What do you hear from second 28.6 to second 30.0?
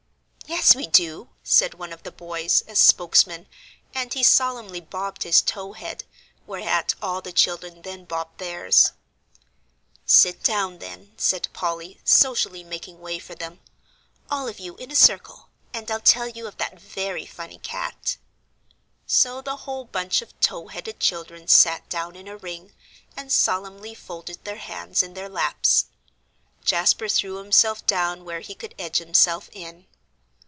edge himself in.